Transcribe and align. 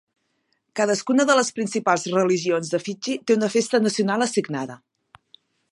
Cadascuna 0.79 1.25
de 1.31 1.35
les 1.39 1.51
principals 1.59 2.07
religions 2.15 2.73
de 2.75 2.81
Fidgi 2.87 3.19
té 3.27 3.39
una 3.41 3.53
festa 3.57 3.83
nacional 3.89 4.27
assignada. 4.29 4.81